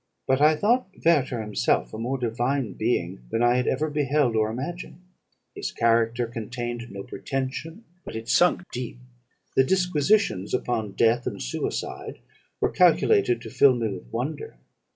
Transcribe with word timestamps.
But 0.25 0.41
I 0.41 0.55
thought 0.55 0.87
Werter 1.05 1.41
himself 1.43 1.93
a 1.93 1.99
more 1.99 2.17
divine 2.17 2.73
being 2.73 3.21
than 3.29 3.43
I 3.43 3.55
had 3.57 3.67
ever 3.67 3.87
beheld 3.87 4.35
or 4.35 4.49
imagined; 4.49 4.99
his 5.53 5.71
character 5.71 6.25
contained 6.25 6.89
no 6.89 7.03
pretension, 7.03 7.83
but 8.03 8.15
it 8.15 8.27
sunk 8.27 8.63
deep. 8.71 8.97
The 9.55 9.63
disquisitions 9.63 10.55
upon 10.55 10.93
death 10.93 11.27
and 11.27 11.39
suicide 11.39 12.17
were 12.59 12.71
calculated 12.71 13.41
to 13.43 13.51
fill 13.51 13.75
me 13.75 13.89
with 13.89 14.11
wonder. 14.11 14.57